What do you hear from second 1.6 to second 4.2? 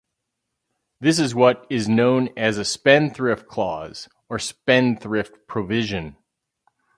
is known as a spendthrift clause